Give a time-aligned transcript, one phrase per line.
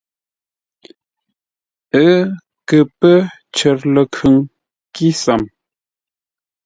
[2.03, 2.13] Ə́
[2.67, 3.15] kə pə́
[3.55, 4.35] cər ləkhʉŋ
[4.95, 5.41] kísəm.